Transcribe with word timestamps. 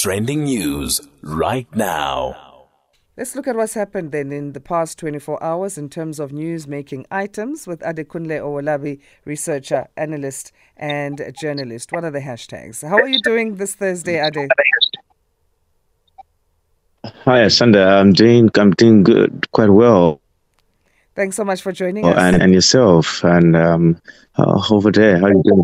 Trending 0.00 0.44
news 0.44 1.06
right 1.20 1.66
now. 1.76 2.68
Let's 3.18 3.36
look 3.36 3.46
at 3.46 3.54
what's 3.54 3.74
happened 3.74 4.12
then 4.12 4.32
in 4.32 4.54
the 4.54 4.60
past 4.60 4.98
24 4.98 5.44
hours 5.44 5.76
in 5.76 5.90
terms 5.90 6.18
of 6.18 6.32
news 6.32 6.66
making 6.66 7.04
items 7.10 7.66
with 7.66 7.80
Adekunle 7.80 8.40
Owolabi, 8.40 8.98
researcher, 9.26 9.88
analyst, 9.98 10.52
and 10.78 11.20
journalist. 11.38 11.92
What 11.92 12.04
are 12.04 12.10
the 12.10 12.20
hashtags? 12.20 12.82
How 12.88 12.96
are 12.96 13.08
you 13.08 13.20
doing 13.22 13.56
this 13.56 13.74
Thursday, 13.74 14.26
Ade? 14.26 14.48
Hi, 17.04 17.46
Sandra. 17.48 18.00
I'm 18.00 18.14
doing 18.14 18.48
I'm 18.54 18.70
doing 18.70 19.02
good, 19.02 19.50
quite 19.52 19.68
well. 19.68 20.22
Thanks 21.14 21.36
so 21.36 21.44
much 21.44 21.60
for 21.60 21.72
joining 21.72 22.06
oh, 22.06 22.12
us. 22.12 22.16
And, 22.16 22.42
and 22.42 22.54
yourself, 22.54 23.22
and 23.22 23.54
um, 23.54 24.00
uh, 24.38 24.62
over 24.70 24.90
there, 24.90 25.18
how 25.18 25.26
are 25.26 25.34
you 25.34 25.42
doing? 25.44 25.62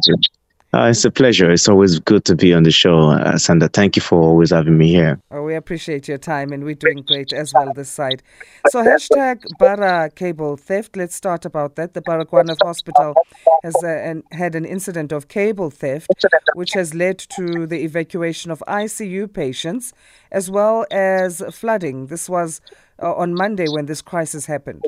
Uh, 0.77 0.91
it's 0.91 1.07
a 1.07 1.11
pleasure. 1.11 1.51
It's 1.51 1.69
always 1.69 1.99
good 2.01 2.27
to 2.27 2.37
be 2.37 2.53
on 2.53 2.65
the 2.65 2.71
show, 2.71 3.13
uh, 3.13 3.39
Sandra. 3.39 3.69
Thank 3.69 3.97
you 3.97 4.03
for 4.03 4.21
always 4.21 4.51
having 4.51 4.77
me 4.77 4.89
here. 4.89 5.19
Oh, 5.31 5.43
we 5.43 5.55
appreciate 5.55 6.07
your 6.07 6.19
time, 6.19 6.53
and 6.53 6.65
we're 6.65 6.75
doing 6.75 7.03
great 7.03 7.33
as 7.33 7.55
well 7.55 7.73
this 7.73 7.89
side. 7.89 8.23
So, 8.69 8.83
hashtag 8.83 9.41
Bara 9.59 10.11
cable 10.15 10.59
theft. 10.59 10.95
Let's 10.95 11.15
start 11.15 11.47
about 11.47 11.77
that. 11.77 11.95
The 11.95 12.03
Baragwanath 12.03 12.59
Hospital 12.63 13.15
has 13.63 13.75
uh, 13.83 13.87
an, 13.87 14.23
had 14.33 14.55
an 14.55 14.67
incident 14.67 15.13
of 15.13 15.29
cable 15.29 15.71
theft, 15.71 16.11
which 16.53 16.73
has 16.75 16.93
led 16.93 17.19
to 17.37 17.67
the 17.67 17.83
evacuation 17.83 18.51
of 18.51 18.63
ICU 18.69 19.33
patients 19.33 19.95
as 20.31 20.51
well 20.51 20.85
as 20.91 21.43
flooding. 21.53 22.09
This 22.09 22.29
was 22.29 22.61
uh, 23.03 23.15
on 23.15 23.33
Monday 23.33 23.67
when 23.67 23.87
this 23.87 24.03
crisis 24.03 24.45
happened. 24.45 24.85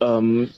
Um, 0.00 0.50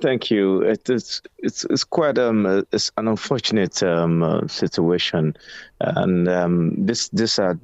thank 0.00 0.30
you. 0.30 0.62
It 0.62 0.88
is 0.88 1.20
it's 1.38 1.64
it's 1.64 1.84
quite 1.84 2.18
um 2.18 2.64
it's 2.72 2.90
an 2.96 3.08
unfortunate 3.08 3.82
um 3.82 4.22
uh, 4.22 4.46
situation, 4.46 5.36
and 5.80 6.28
um 6.28 6.86
this 6.86 7.08
this 7.10 7.38
are 7.38 7.58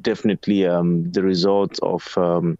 definitely 0.00 0.66
um 0.66 1.10
the 1.12 1.22
result 1.22 1.78
of 1.82 2.16
um 2.18 2.58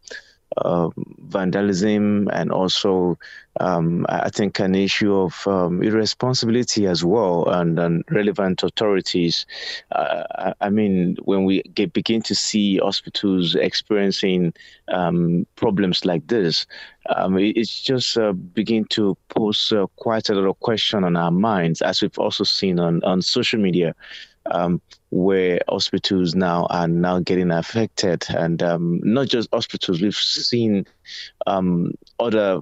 vandalism 1.19 2.29
and 2.33 2.53
also 2.53 3.19
um, 3.61 4.07
I 4.09 4.31
think 4.31 4.59
an 4.61 4.75
issue 4.75 5.15
of 5.15 5.47
um, 5.47 5.83
irresponsibility 5.83 6.87
as 6.87 7.05
well 7.05 7.49
and, 7.49 7.79
and 7.79 8.05
relevant 8.11 8.63
authorities. 8.63 9.47
Uh, 9.91 10.25
I, 10.39 10.55
I, 10.63 10.71
mean, 10.71 11.17
when 11.25 11.45
we 11.45 11.63
get, 11.75 11.93
begin 11.93 12.23
to 12.23 12.35
see 12.35 12.79
hospitals 12.79 13.55
experiencing 13.55 14.55
um, 14.89 15.47
problems 15.57 16.05
like 16.05 16.27
this, 16.29 16.67
um, 17.15 17.37
it, 17.37 17.57
it's 17.57 17.83
just 17.83 18.17
uh, 18.17 18.33
begin 18.33 18.87
to 18.87 19.17
pose 19.29 19.73
uh, 19.73 19.87
quite 19.97 20.31
a 20.31 20.35
lot 20.35 20.49
of 20.49 20.59
question 20.61 21.05
on 21.05 21.17
our 21.17 21.31
minds, 21.31 21.83
as 21.83 22.01
we've 22.01 22.19
also 22.19 22.45
seen 22.45 22.79
on, 22.79 23.05
on 23.05 23.21
social 23.21 23.61
media 23.61 23.95
um, 24.47 24.81
where 25.11 25.61
hospitals 25.69 26.35
now 26.35 26.67
are 26.71 26.89
now 26.89 27.21
getting 27.21 27.51
affected, 27.51 28.25
and 28.31 28.63
um, 28.63 29.01
not 29.03 29.29
just 29.29 29.49
hospitals. 29.53 30.01
We've 30.01 30.15
seen 30.15 30.87
um, 31.47 31.95
other 32.19 32.61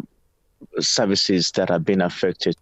services 0.79 1.53
that 1.53 1.69
have 1.69 1.85
been 1.85 2.01
affected 2.01 2.57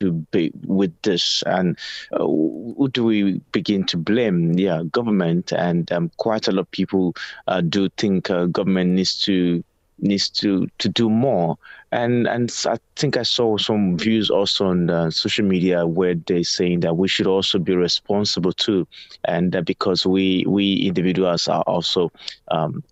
to 0.00 0.12
be 0.12 0.52
with 0.64 0.92
this, 1.02 1.42
and 1.46 1.78
uh, 2.12 2.18
who 2.18 2.88
do 2.92 3.04
we 3.04 3.40
begin 3.52 3.84
to 3.86 3.96
blame? 3.96 4.58
Yeah, 4.58 4.82
government, 4.90 5.52
and 5.52 5.90
um, 5.92 6.10
quite 6.16 6.48
a 6.48 6.52
lot 6.52 6.62
of 6.62 6.70
people 6.70 7.14
uh, 7.46 7.60
do 7.60 7.88
think 7.90 8.30
uh, 8.30 8.46
government 8.46 8.90
needs 8.90 9.20
to 9.22 9.62
needs 9.98 10.28
to 10.28 10.66
to 10.78 10.88
do 10.88 11.08
more 11.08 11.56
and 11.94 12.26
and 12.26 12.52
I 12.66 12.76
think 12.96 13.16
I 13.16 13.22
saw 13.22 13.56
some 13.56 13.96
views 13.96 14.28
also 14.28 14.66
on 14.66 15.12
social 15.12 15.44
media 15.44 15.86
where 15.86 16.16
they're 16.16 16.42
saying 16.42 16.80
that 16.80 16.96
we 16.96 17.06
should 17.06 17.28
also 17.28 17.60
be 17.60 17.76
responsible 17.76 18.52
too, 18.52 18.88
and 19.24 19.52
that 19.52 19.64
because 19.64 20.04
we 20.04 20.44
we 20.48 20.74
individuals 20.88 21.46
are 21.46 21.62
also 21.62 22.10
um, 22.50 22.82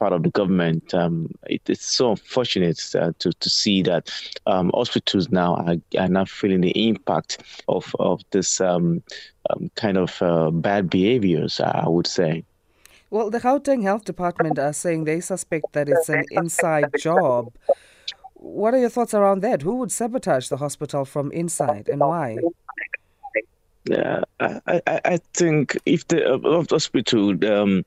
part 0.00 0.12
of 0.12 0.24
the 0.24 0.30
government. 0.30 0.92
Um, 0.92 1.30
it, 1.46 1.62
it's 1.68 1.86
so 1.86 2.10
unfortunate 2.10 2.82
uh, 2.96 3.12
to 3.20 3.32
to 3.32 3.48
see 3.48 3.80
that 3.82 4.10
um, 4.46 4.72
hospitals 4.74 5.30
now 5.30 5.54
are, 5.54 5.76
are 5.96 6.08
now 6.08 6.24
feeling 6.24 6.60
the 6.60 6.88
impact 6.88 7.44
of 7.68 7.94
of 8.00 8.22
this 8.32 8.60
um, 8.60 9.04
um, 9.50 9.70
kind 9.76 9.96
of 9.96 10.20
uh, 10.20 10.50
bad 10.50 10.90
behaviors. 10.90 11.60
I 11.60 11.88
would 11.88 12.08
say. 12.08 12.42
Well, 13.10 13.30
the 13.30 13.40
Gauteng 13.40 13.82
Health 13.82 14.04
Department 14.04 14.58
are 14.58 14.72
saying 14.72 15.04
they 15.04 15.20
suspect 15.20 15.72
that 15.72 15.88
it's 15.88 16.08
an 16.08 16.24
inside 16.30 16.90
job 16.98 17.52
what 18.38 18.72
are 18.74 18.78
your 18.78 18.88
thoughts 18.88 19.14
around 19.14 19.40
that? 19.42 19.62
Who 19.62 19.76
would 19.76 19.92
sabotage 19.92 20.48
the 20.48 20.56
hospital 20.56 21.04
from 21.04 21.32
inside 21.32 21.88
and 21.88 22.00
why? 22.00 22.38
Yeah, 23.84 24.22
I, 24.40 24.60
I, 24.86 25.00
I 25.04 25.18
think 25.34 25.76
if 25.86 26.06
the 26.08 26.34
uh, 26.34 26.64
hospital 26.70 27.32
um, 27.50 27.84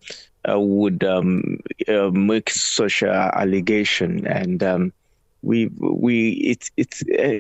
uh, 0.49 0.59
would 0.59 1.03
um, 1.03 1.59
uh, 1.87 2.09
make 2.11 2.49
such 2.49 3.01
an 3.01 3.09
allegation, 3.09 4.25
and 4.25 4.63
um, 4.63 4.93
we 5.41 5.67
we 5.79 6.31
it 6.31 6.69
it's. 6.77 7.03
Uh, 7.17 7.39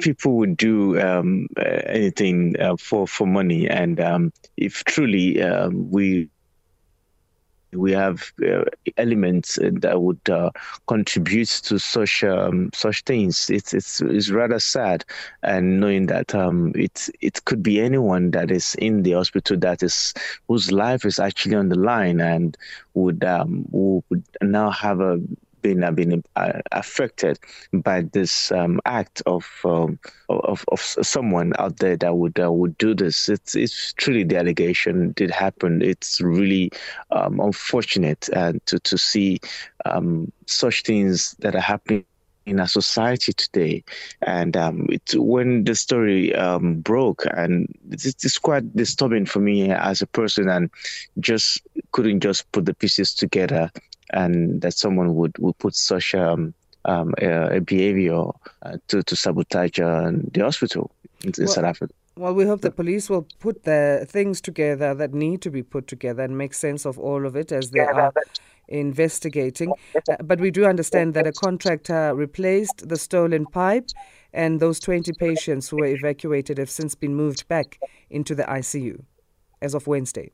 people 0.00 0.36
would 0.36 0.56
do 0.56 1.00
um, 1.00 1.48
anything 1.86 2.54
uh, 2.60 2.76
for 2.76 3.06
for 3.06 3.26
money, 3.26 3.68
and 3.68 4.00
um, 4.00 4.32
if 4.56 4.84
truly 4.84 5.42
um, 5.42 5.90
we 5.90 6.28
we 7.72 7.92
have 7.92 8.32
uh, 8.46 8.64
elements 8.96 9.58
that 9.60 10.00
would 10.00 10.28
uh, 10.28 10.50
contribute 10.86 11.48
to 11.48 11.78
such 11.78 12.24
um, 12.24 12.70
such 12.74 13.02
things. 13.02 13.48
It's, 13.50 13.72
it's 13.74 14.00
it's 14.00 14.30
rather 14.30 14.58
sad, 14.58 15.04
and 15.42 15.80
knowing 15.80 16.06
that 16.06 16.34
um, 16.34 16.72
it 16.74 17.08
it 17.20 17.44
could 17.44 17.62
be 17.62 17.80
anyone 17.80 18.30
that 18.32 18.50
is 18.50 18.74
in 18.76 19.02
the 19.02 19.12
hospital 19.12 19.56
that 19.58 19.82
is 19.82 20.14
whose 20.48 20.72
life 20.72 21.04
is 21.04 21.18
actually 21.18 21.54
on 21.56 21.68
the 21.68 21.78
line 21.78 22.20
and 22.20 22.56
would 22.94 23.24
um, 23.24 23.64
would 23.70 24.24
now 24.42 24.70
have 24.70 25.00
a 25.00 25.20
been 25.62 25.82
have 25.82 25.96
been 25.96 26.22
uh, 26.36 26.60
affected 26.72 27.38
by 27.72 28.02
this 28.02 28.52
um, 28.52 28.80
act 28.84 29.22
of, 29.26 29.46
um, 29.64 29.98
of 30.28 30.64
of 30.68 30.80
someone 30.80 31.52
out 31.58 31.78
there 31.78 31.96
that 31.96 32.16
would 32.16 32.38
uh, 32.38 32.52
would 32.52 32.76
do 32.78 32.94
this. 32.94 33.28
It's 33.28 33.54
it's 33.54 33.92
truly 33.94 34.24
the 34.24 34.36
allegation 34.36 35.12
did 35.12 35.30
happen. 35.30 35.82
It's 35.82 36.20
really 36.20 36.70
um, 37.10 37.40
unfortunate 37.40 38.28
uh, 38.34 38.54
to 38.66 38.78
to 38.80 38.98
see 38.98 39.40
um, 39.84 40.32
such 40.46 40.82
things 40.82 41.36
that 41.40 41.54
are 41.54 41.60
happening 41.60 42.04
in 42.46 42.60
our 42.60 42.66
society 42.66 43.32
today. 43.32 43.84
And 44.22 44.56
um, 44.56 44.86
it, 44.90 45.14
when 45.14 45.64
the 45.64 45.74
story 45.74 46.34
um, 46.34 46.80
broke, 46.80 47.24
and 47.34 47.72
it's, 47.90 48.06
it's, 48.06 48.38
quite 48.38 48.74
disturbing 48.74 49.26
for 49.26 49.40
me 49.40 49.70
as 49.70 50.02
a 50.02 50.06
person, 50.06 50.48
and 50.48 50.70
just 51.20 51.62
couldn't 51.92 52.20
just 52.20 52.50
put 52.52 52.64
the 52.64 52.74
pieces 52.74 53.14
together 53.14 53.70
and 54.12 54.60
that 54.62 54.74
someone 54.74 55.14
would, 55.14 55.36
would 55.38 55.58
put 55.58 55.74
such 55.74 56.14
um, 56.14 56.54
um, 56.84 57.14
a, 57.20 57.56
a, 57.56 57.60
behavior 57.60 58.24
uh, 58.62 58.76
to, 58.88 59.02
to 59.02 59.16
sabotage 59.16 59.78
uh, 59.78 60.10
the 60.32 60.40
hospital 60.40 60.90
in, 61.22 61.28
in 61.28 61.44
well, 61.44 61.48
South 61.48 61.64
Africa. 61.64 61.94
Well, 62.16 62.34
we 62.34 62.44
hope 62.44 62.60
the 62.60 62.70
police 62.70 63.08
will 63.08 63.26
put 63.38 63.64
the 63.64 64.06
things 64.08 64.40
together 64.40 64.94
that 64.94 65.14
need 65.14 65.42
to 65.42 65.50
be 65.50 65.62
put 65.62 65.86
together 65.86 66.22
and 66.22 66.36
make 66.36 66.54
sense 66.54 66.84
of 66.84 66.98
all 66.98 67.26
of 67.26 67.36
it 67.36 67.52
as 67.52 67.70
they 67.70 67.80
are 67.80 68.12
investigating. 68.68 69.72
Uh, 69.94 70.16
but 70.22 70.40
we 70.40 70.50
do 70.50 70.64
understand 70.64 71.14
that 71.14 71.26
a 71.26 71.32
contractor 71.32 72.14
replaced 72.14 72.88
the 72.88 72.96
stolen 72.96 73.46
pipe, 73.46 73.88
and 74.32 74.60
those 74.60 74.78
20 74.80 75.12
patients 75.14 75.68
who 75.68 75.78
were 75.78 75.86
evacuated 75.86 76.58
have 76.58 76.70
since 76.70 76.94
been 76.94 77.14
moved 77.14 77.48
back 77.48 77.78
into 78.10 78.34
the 78.34 78.44
ICU 78.44 79.02
as 79.60 79.74
of 79.74 79.86
Wednesday 79.86 80.30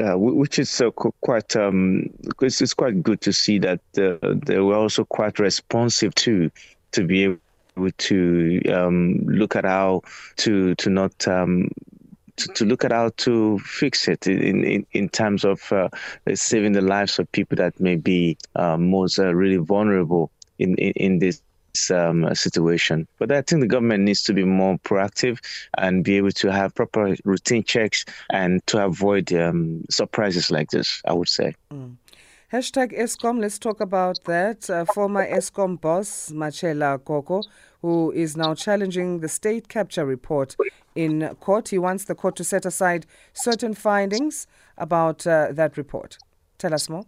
uh, 0.00 0.16
which 0.16 0.58
is 0.58 0.80
uh, 0.80 0.90
quite 0.90 1.54
um, 1.56 2.08
it's, 2.40 2.60
it's, 2.60 2.74
quite 2.74 3.02
good 3.02 3.20
to 3.20 3.32
see 3.32 3.58
that 3.58 3.80
uh, 3.98 4.34
they 4.46 4.58
were 4.58 4.74
also 4.74 5.04
quite 5.04 5.38
responsive 5.38 6.14
to 6.14 6.50
to 6.92 7.04
be 7.04 7.24
able 7.24 7.90
to 7.98 8.62
um, 8.72 9.18
look 9.26 9.56
at 9.56 9.64
how 9.64 10.02
to 10.36 10.74
to 10.76 10.90
not 10.90 11.28
um, 11.28 11.70
to, 12.36 12.48
to, 12.48 12.64
look 12.64 12.84
at 12.84 12.92
how 12.92 13.10
to 13.18 13.58
fix 13.60 14.08
it 14.08 14.26
in 14.26 14.64
in, 14.64 14.86
in 14.92 15.08
terms 15.08 15.44
of 15.44 15.70
uh, 15.72 15.88
saving 16.34 16.72
the 16.72 16.80
lives 16.80 17.18
of 17.18 17.30
people 17.32 17.56
that 17.56 17.78
may 17.78 17.96
be 17.96 18.36
uh, 18.56 18.76
most 18.76 19.18
uh, 19.18 19.34
really 19.34 19.56
vulnerable 19.56 20.30
in, 20.58 20.74
in, 20.76 20.92
in 20.92 21.18
this 21.18 21.42
um, 21.90 22.34
situation. 22.34 23.06
But 23.18 23.32
I 23.32 23.42
think 23.42 23.60
the 23.60 23.68
government 23.68 24.04
needs 24.04 24.22
to 24.24 24.32
be 24.32 24.44
more 24.44 24.78
proactive 24.78 25.38
and 25.78 26.04
be 26.04 26.16
able 26.16 26.32
to 26.32 26.52
have 26.52 26.74
proper 26.74 27.16
routine 27.24 27.64
checks 27.64 28.04
and 28.30 28.66
to 28.66 28.84
avoid 28.84 29.32
um, 29.32 29.84
surprises 29.90 30.50
like 30.50 30.70
this, 30.70 31.02
I 31.04 31.12
would 31.12 31.28
say. 31.28 31.54
Mm. 31.72 31.96
Hashtag 32.52 32.98
Eskom, 32.98 33.40
let's 33.40 33.60
talk 33.60 33.80
about 33.80 34.18
that. 34.24 34.68
Uh, 34.68 34.84
former 34.86 35.24
Eskom 35.24 35.80
boss, 35.80 36.32
Matshela 36.32 36.98
Koko, 37.04 37.42
who 37.80 38.10
is 38.10 38.36
now 38.36 38.54
challenging 38.54 39.20
the 39.20 39.28
state 39.28 39.68
capture 39.68 40.04
report 40.04 40.56
in 40.96 41.32
court. 41.36 41.68
He 41.68 41.78
wants 41.78 42.06
the 42.06 42.16
court 42.16 42.34
to 42.36 42.44
set 42.44 42.66
aside 42.66 43.06
certain 43.34 43.72
findings 43.74 44.48
about 44.76 45.24
uh, 45.28 45.52
that 45.52 45.76
report. 45.76 46.18
Tell 46.58 46.74
us 46.74 46.88
more. 46.88 47.04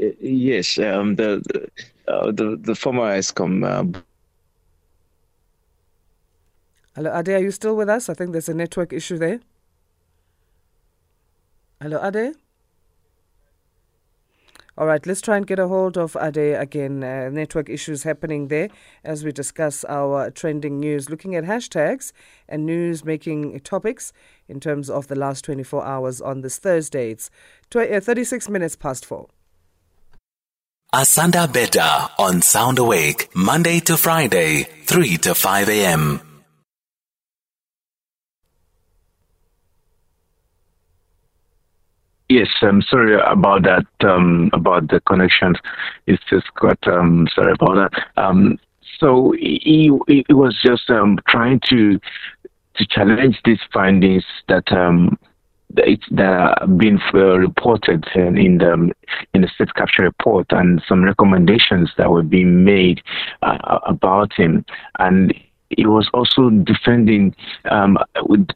Yes, 0.00 0.78
um, 0.78 1.16
the, 1.16 1.42
uh, 2.08 2.32
the 2.32 2.56
the 2.60 2.74
former 2.74 3.18
Eskom. 3.18 3.64
Uh, 3.64 4.00
Hello, 6.96 7.16
Ade, 7.16 7.28
are 7.30 7.40
you 7.40 7.50
still 7.50 7.76
with 7.76 7.88
us? 7.88 8.08
I 8.08 8.14
think 8.14 8.32
there's 8.32 8.48
a 8.48 8.54
network 8.54 8.92
issue 8.92 9.18
there. 9.18 9.40
Hello, 11.82 12.00
Ade. 12.02 12.34
All 14.78 14.86
right, 14.86 15.06
let's 15.06 15.20
try 15.20 15.36
and 15.36 15.46
get 15.46 15.58
a 15.58 15.68
hold 15.68 15.98
of 15.98 16.16
Ade 16.20 16.54
again. 16.58 17.04
Uh, 17.04 17.28
network 17.30 17.68
issues 17.68 18.04
happening 18.04 18.48
there 18.48 18.70
as 19.04 19.24
we 19.24 19.32
discuss 19.32 19.84
our 19.84 20.30
trending 20.30 20.80
news, 20.80 21.10
looking 21.10 21.36
at 21.36 21.44
hashtags 21.44 22.12
and 22.48 22.66
news 22.66 23.04
making 23.04 23.60
topics 23.60 24.12
in 24.48 24.60
terms 24.60 24.90
of 24.90 25.08
the 25.08 25.16
last 25.16 25.44
24 25.44 25.84
hours 25.84 26.20
on 26.22 26.40
this 26.40 26.58
Thursday. 26.58 27.10
It's 27.10 27.30
uh, 27.76 28.00
36 28.00 28.48
minutes 28.48 28.76
past 28.76 29.06
four. 29.06 29.28
Asanda 30.92 31.46
Beta 31.52 32.10
on 32.18 32.42
Sound 32.42 32.80
Awake, 32.80 33.28
Monday 33.32 33.78
to 33.78 33.96
Friday, 33.96 34.64
3 34.86 35.18
to 35.18 35.36
5 35.36 35.68
a.m. 35.68 36.20
Yes, 42.28 42.48
I'm 42.62 42.82
sorry 42.82 43.14
about 43.24 43.62
that. 43.62 43.86
Um, 44.04 44.50
about 44.52 44.88
the 44.88 44.98
connections, 45.06 45.58
it's 46.08 46.24
just 46.28 46.52
quite 46.54 46.84
um, 46.88 47.28
sorry 47.36 47.52
about 47.52 47.92
that. 47.92 48.06
Um, 48.16 48.58
so 48.98 49.30
he, 49.38 49.92
he, 50.08 50.24
was 50.30 50.58
just 50.60 50.90
um, 50.90 51.20
trying 51.28 51.60
to 51.70 52.00
to 52.74 52.86
challenge 52.86 53.38
these 53.44 53.60
findings 53.72 54.24
that 54.48 54.72
um, 54.72 55.16
that 55.74 56.56
have 56.60 56.78
been 56.78 57.00
uh, 57.14 57.38
reported 57.38 58.04
in 58.14 58.58
the 58.58 58.92
in 59.34 59.42
the 59.42 59.48
state 59.48 59.74
capture 59.74 60.02
report 60.02 60.46
and 60.50 60.82
some 60.88 61.04
recommendations 61.04 61.90
that 61.96 62.10
were 62.10 62.22
being 62.22 62.64
made 62.64 63.00
uh, 63.42 63.78
about 63.86 64.32
him 64.32 64.64
and 64.98 65.32
he 65.76 65.86
was 65.86 66.08
also 66.12 66.50
defending 66.50 67.34
um, 67.70 67.96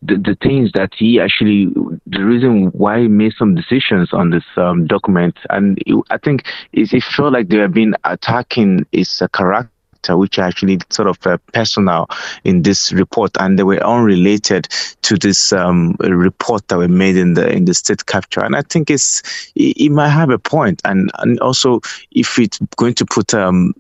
the, 0.02 0.16
the, 0.16 0.37
things 0.43 0.70
that 0.75 0.90
he 0.96 1.20
actually, 1.20 1.66
the 2.06 2.25
reason 2.25 2.66
why 2.72 3.02
he 3.02 3.08
made 3.08 3.32
some 3.38 3.55
decisions 3.55 4.12
on 4.12 4.31
this 4.31 4.44
um, 4.56 4.87
document. 4.87 5.37
And 5.50 5.78
it, 5.87 5.94
I 6.10 6.19
think 6.19 6.43
it, 6.72 6.93
it, 6.93 7.05
felt 7.05 7.32
like 7.32 7.49
they 7.49 7.58
have 7.58 7.72
been 7.72 7.94
attacking 8.05 8.84
his 8.90 9.22
uh, 9.22 9.28
character 9.28 9.70
which 10.11 10.39
are 10.39 10.47
actually 10.47 10.79
sort 10.91 11.09
of 11.09 11.27
uh, 11.27 11.39
personal 11.53 12.09
in 12.45 12.62
this 12.62 12.93
report, 12.93 13.33
and 13.41 13.59
they 13.59 13.62
were 13.62 13.83
unrelated 13.85 14.69
to 15.03 15.17
this 15.17 15.53
um, 15.53 15.97
report 16.01 16.67
that 16.69 16.79
were 16.79 16.89
made 16.89 17.17
in 17.17 17.35
the 17.35 17.51
in 17.51 17.65
the 17.65 17.75
state 17.75 18.06
capture. 18.06 18.45
And 18.45 18.56
I 18.56 18.62
think 18.62 18.91
it's 18.91 19.23
it, 19.55 19.91
might 19.91 20.11
have 20.11 20.31
a 20.31 20.39
point, 20.39 20.81
and 20.85 21.11
and 21.19 21.39
also 21.41 21.81
if 22.11 22.39
it's 22.39 22.59
going 22.77 22.95
to 22.95 23.06
put 23.06 23.35
um, 23.35 23.75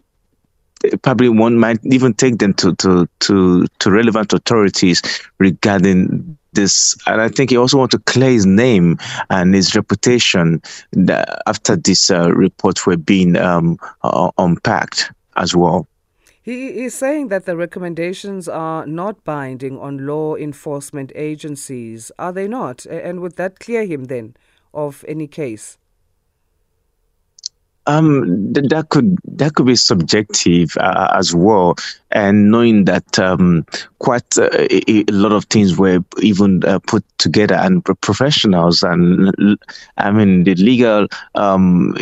probably 1.02 1.28
one 1.28 1.58
might 1.58 1.78
even 1.84 2.14
take 2.14 2.38
them 2.38 2.54
to, 2.54 2.74
to, 2.76 3.08
to, 3.20 3.66
to 3.78 3.90
relevant 3.90 4.32
authorities 4.32 5.02
regarding 5.38 6.36
this. 6.52 6.96
And 7.06 7.20
I 7.20 7.28
think 7.28 7.50
he 7.50 7.56
also 7.56 7.78
want 7.78 7.90
to 7.92 7.98
clear 8.00 8.30
his 8.30 8.46
name 8.46 8.98
and 9.30 9.54
his 9.54 9.74
reputation 9.74 10.62
after 11.46 11.76
this 11.76 12.10
uh, 12.10 12.30
report 12.32 12.86
were 12.86 12.96
being 12.96 13.36
um, 13.36 13.78
uh, 14.02 14.30
unpacked 14.38 15.10
as 15.36 15.54
well. 15.54 15.86
He 16.44 16.84
is 16.84 16.94
saying 16.94 17.28
that 17.28 17.46
the 17.46 17.56
recommendations 17.56 18.50
are 18.50 18.84
not 18.84 19.24
binding 19.24 19.78
on 19.78 20.06
law 20.06 20.36
enforcement 20.36 21.10
agencies. 21.14 22.12
Are 22.18 22.32
they 22.34 22.46
not? 22.46 22.84
And 22.84 23.20
would 23.20 23.36
that 23.36 23.60
clear 23.60 23.86
him 23.86 24.04
then 24.04 24.36
of 24.74 25.06
any 25.08 25.26
case? 25.26 25.78
Um, 27.86 28.52
th- 28.52 28.68
that 28.68 28.90
could 28.90 29.16
that 29.24 29.54
could 29.54 29.64
be 29.64 29.76
subjective 29.76 30.76
uh, 30.78 31.14
as 31.14 31.34
well, 31.34 31.76
and 32.10 32.50
knowing 32.50 32.84
that 32.84 33.18
um, 33.18 33.64
quite 33.98 34.36
uh, 34.36 34.50
a, 34.52 35.04
lot 35.10 35.32
of 35.32 35.46
things 35.46 35.78
were 35.78 36.04
even 36.20 36.62
uh, 36.64 36.78
put 36.78 37.04
together 37.16 37.54
and 37.54 37.82
professionals 38.00 38.82
and 38.82 39.58
I 39.96 40.10
mean 40.10 40.44
the 40.44 40.54
legal 40.56 41.08
um, 41.34 41.94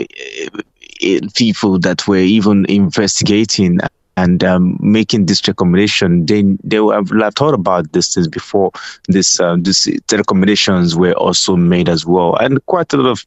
people 1.34 1.80
that 1.80 2.06
were 2.06 2.16
even 2.16 2.64
investigating 2.68 3.80
and 4.16 4.44
um, 4.44 4.76
making 4.80 5.26
this 5.26 5.46
recommendation, 5.48 6.26
they 6.26 6.42
they 6.62 6.76
have 6.76 7.34
thought 7.34 7.54
about 7.54 7.92
this 7.92 8.08
since 8.08 8.28
before 8.28 8.70
this 9.08 9.40
uh, 9.40 9.56
this 9.58 9.88
recommendations 10.10 10.94
were 10.96 11.14
also 11.14 11.56
made 11.56 11.88
as 11.88 12.04
well, 12.04 12.36
and 12.36 12.64
quite 12.66 12.92
a 12.92 12.96
lot 12.96 13.10
of. 13.10 13.26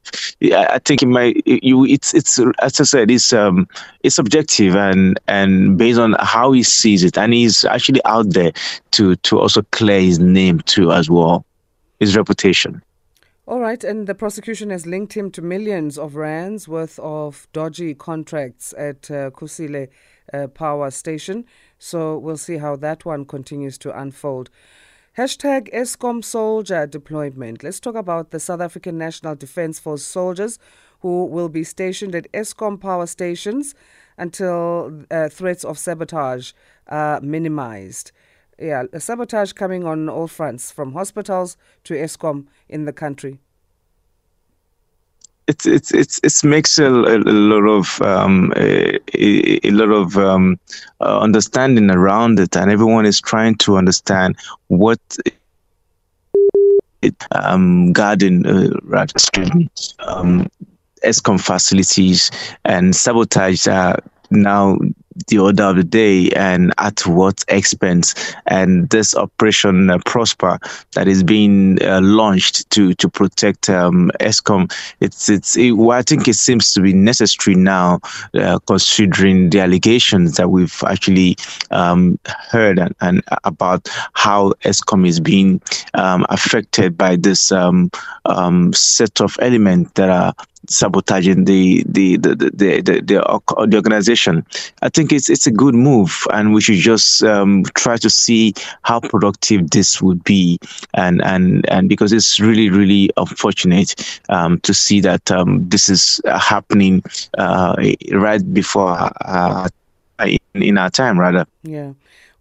I 0.53 0.79
think 0.79 1.01
it 1.01 1.07
might 1.07 1.41
you 1.45 1.85
it's 1.85 2.13
it's 2.13 2.39
as 2.61 2.79
I 2.79 2.83
said 2.83 3.09
it's 3.09 3.33
um 3.33 3.67
it's 4.03 4.15
subjective 4.15 4.75
and 4.75 5.19
and 5.27 5.77
based 5.77 5.99
on 5.99 6.15
how 6.19 6.51
he 6.51 6.61
sees 6.63 7.03
it, 7.03 7.17
and 7.17 7.33
he's 7.33 7.65
actually 7.65 8.03
out 8.05 8.29
there 8.31 8.51
to 8.91 9.15
to 9.15 9.39
also 9.39 9.63
clear 9.71 10.01
his 10.01 10.19
name 10.19 10.59
too 10.61 10.91
as 10.91 11.09
well, 11.09 11.45
his 11.99 12.15
reputation. 12.15 12.81
All 13.47 13.59
right, 13.59 13.83
and 13.83 14.07
the 14.07 14.15
prosecution 14.15 14.71
has 14.71 14.87
linked 14.87 15.13
him 15.13 15.29
to 15.29 15.41
millions 15.43 15.99
of 15.99 16.15
rands 16.15 16.67
worth 16.67 16.97
of 16.97 17.47
dodgy 17.53 17.93
contracts 17.93 18.73
at 18.75 19.11
uh, 19.11 19.29
Kusile 19.29 19.87
uh, 20.33 20.47
power 20.47 20.89
station. 20.89 21.45
So 21.77 22.17
we'll 22.17 22.37
see 22.37 22.57
how 22.57 22.75
that 22.77 23.05
one 23.05 23.23
continues 23.23 23.77
to 23.79 23.95
unfold. 23.95 24.49
Hashtag 25.15 25.71
Eskom 25.71 26.25
soldier 26.25 26.87
deployment. 26.87 27.63
Let's 27.63 27.79
talk 27.79 27.93
about 27.93 28.31
the 28.31 28.39
South 28.39 28.61
African 28.61 28.97
National 28.97 29.35
Defence 29.35 29.77
Force 29.77 30.03
soldiers 30.03 30.57
who 31.01 31.25
will 31.25 31.47
be 31.47 31.63
stationed 31.63 32.15
at 32.15 32.31
Eskom 32.31 32.81
power 32.81 33.05
stations 33.05 33.75
until 34.17 35.03
uh, 35.11 35.29
threats 35.29 35.63
of 35.63 35.77
sabotage 35.77 36.51
are 36.87 37.21
minimized. 37.21 38.11
Yeah, 38.57 38.83
sabotage 38.97 39.51
coming 39.51 39.85
on 39.85 40.07
all 40.07 40.27
fronts, 40.27 40.71
from 40.71 40.93
hospitals 40.93 41.57
to 41.83 41.93
Eskom 41.93 42.45
in 42.69 42.85
the 42.85 42.93
country. 42.93 43.39
It's 45.47 45.65
it's 45.65 45.93
it's 45.93 46.19
it 46.23 46.47
makes 46.47 46.79
a, 46.79 46.87
a, 46.87 47.19
lot 47.19 47.67
of 47.67 48.01
um, 48.01 48.51
a, 48.55 48.97
a, 49.13 49.69
lot 49.69 49.91
of 49.91 50.17
um, 50.17 50.59
uh, 51.01 51.19
understanding 51.19 51.91
around 51.91 52.39
it, 52.39 52.55
and 52.55 52.71
everyone 52.71 53.05
is 53.05 53.21
trying 53.21 53.55
to 53.57 53.77
understand 53.77 54.37
what 54.69 54.99
it 57.03 57.15
um, 57.31 57.93
garden 57.93 58.45
uh, 58.47 58.69
rather 58.83 59.11
excuse 59.11 59.53
me 59.53 59.69
um, 59.99 60.49
Eskom 61.03 61.39
facilities 61.39 62.31
and 62.63 62.95
sabotage 62.95 63.67
are 63.67 63.99
now 64.31 64.77
the 65.27 65.39
order 65.39 65.63
of 65.63 65.77
the 65.77 65.83
day 65.83 66.29
and 66.31 66.73
at 66.77 67.05
what 67.07 67.43
expense. 67.47 68.13
And 68.47 68.89
this 68.89 69.15
operation 69.15 69.89
uh, 69.89 69.99
Prosper 70.05 70.59
that 70.93 71.07
is 71.07 71.23
being 71.23 71.81
uh, 71.83 72.01
launched 72.01 72.69
to 72.71 72.93
to 72.95 73.09
protect 73.09 73.69
um, 73.69 74.11
Eskom, 74.19 74.71
it's 74.99 75.29
it's 75.29 75.55
it, 75.55 75.71
well, 75.71 75.97
I 75.97 76.01
think 76.01 76.27
it 76.27 76.35
seems 76.35 76.73
to 76.73 76.81
be 76.81 76.93
necessary 76.93 77.55
now, 77.55 77.99
uh, 78.33 78.59
considering 78.67 79.49
the 79.49 79.61
allegations 79.61 80.35
that 80.37 80.49
we've 80.49 80.83
actually 80.85 81.37
um, 81.71 82.19
heard 82.49 82.79
and, 82.79 82.95
and, 83.01 83.23
about 83.43 83.87
how 84.13 84.51
Eskom 84.63 85.07
is 85.07 85.19
being 85.19 85.61
um, 85.93 86.25
affected 86.29 86.97
by 86.97 87.15
this 87.15 87.51
um, 87.51 87.89
um, 88.25 88.73
set 88.73 89.21
of 89.21 89.37
elements 89.41 89.91
that 89.95 90.09
are 90.09 90.33
sabotaging 90.69 91.45
the 91.45 91.83
the 91.87 92.17
the 92.17 92.35
the, 92.35 92.49
the, 92.49 92.81
the, 92.81 93.01
the 93.01 93.75
organization. 93.75 94.45
I 94.81 94.89
think 94.89 95.11
it's 95.11 95.29
it's 95.29 95.47
a 95.47 95.51
good 95.51 95.75
move, 95.75 96.25
and 96.31 96.53
we 96.53 96.61
should 96.61 96.77
just 96.77 97.23
um, 97.23 97.63
try 97.75 97.97
to 97.97 98.09
see 98.09 98.53
how 98.83 98.99
productive 98.99 99.69
this 99.71 100.01
would 100.01 100.23
be, 100.23 100.59
and 100.93 101.21
and 101.23 101.67
and 101.69 101.89
because 101.89 102.11
it's 102.13 102.39
really 102.39 102.69
really 102.69 103.09
unfortunate 103.17 104.19
um, 104.29 104.59
to 104.61 104.73
see 104.73 105.01
that 105.01 105.31
um, 105.31 105.67
this 105.69 105.89
is 105.89 106.21
happening 106.25 107.03
uh, 107.37 107.75
right 108.11 108.53
before 108.53 109.11
uh, 109.21 109.67
in, 110.25 110.39
in 110.53 110.77
our 110.77 110.89
time, 110.89 111.19
rather. 111.19 111.45
Yeah. 111.63 111.93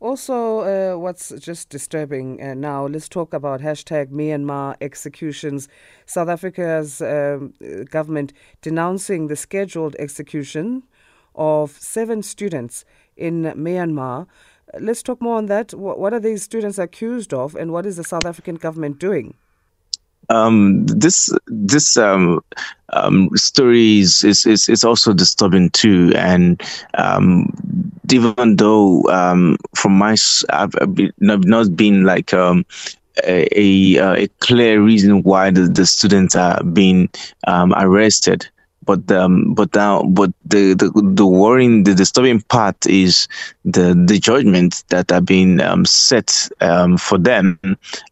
Also, 0.05 0.59
uh, 0.59 0.99
what's 0.99 1.31
just 1.41 1.71
disturbing 1.71 2.39
uh, 2.39 2.53
now, 2.53 2.87
let's 2.87 3.09
talk 3.09 3.33
about 3.33 3.63
hashtag 3.63 4.11
Myanmar 4.11 4.77
executions. 4.83 5.67
South 6.05 6.29
Africa's 6.29 7.01
um, 7.01 7.55
government 7.91 8.35
denouncing 8.61 9.29
the 9.29 9.35
scheduled 9.35 9.97
execution 9.99 10.83
of 11.35 11.71
seven 11.71 12.23
students 12.23 12.85
in 13.17 13.45
Myanmar. 13.57 14.27
Let's 14.79 15.03
talk 15.03 15.23
more 15.23 15.39
on 15.39 15.47
that. 15.47 15.73
What 15.73 16.13
are 16.13 16.21
these 16.21 16.43
students 16.43 16.77
accused 16.77 17.33
of, 17.33 17.55
and 17.55 17.73
what 17.73 17.87
is 17.87 17.97
the 17.97 18.05
South 18.05 18.27
African 18.27 18.57
government 18.57 18.99
doing? 18.99 19.33
um, 20.29 20.87
this 20.87 21.33
this 21.47 21.97
um, 21.97 22.43
um, 22.93 23.29
story 23.35 24.01
is, 24.01 24.25
is, 24.25 24.47
is, 24.47 24.69
is, 24.69 24.85
also 24.85 25.13
disturbing 25.13 25.71
too. 25.71 26.13
And 26.17 26.63
um, 26.95 27.84
even 28.13 28.57
though 28.57 29.03
um, 29.11 29.57
from 29.75 29.97
my 29.97 30.17
I've, 30.51 30.75
I've 30.81 30.99
not 31.19 31.77
been 31.77 32.05
like 32.05 32.33
um, 32.35 32.65
a, 33.27 33.49
a, 33.57 34.23
a, 34.25 34.29
clear 34.41 34.83
reason 34.83 35.23
why 35.23 35.51
the, 35.51 35.63
the 35.63 35.87
students 35.87 36.35
are 36.35 36.63
being 36.65 37.09
arrested. 37.77 38.49
But 38.85 39.11
um, 39.11 39.55
but 39.55 39.75
now, 39.75 40.03
but 40.03 40.33
the, 40.45 40.75
the 40.75 40.91
the 41.15 41.27
worrying, 41.27 41.85
the 41.85 41.95
disturbing 41.95 42.41
part 42.43 42.87
is 42.87 43.29
the 43.65 43.95
the 44.07 44.19
judgment 44.19 44.85
that 44.89 45.11
are 45.11 45.21
being 45.21 45.61
um, 45.61 45.85
set 45.85 46.49
um, 46.61 46.97
for 46.97 47.19
them, 47.19 47.59